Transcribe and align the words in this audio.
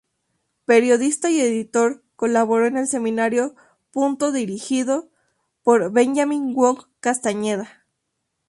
Periodista 0.65 1.29
y 1.29 1.39
editor, 1.41 2.03
colaboró 2.15 2.65
en 2.65 2.75
el 2.75 2.87
semanario 2.87 3.53
Punto 3.91 4.31
dirigido 4.31 5.11
por 5.61 5.91
Benjamín 5.91 6.55
Wong 6.55 6.85
Castañeda. 7.01 7.85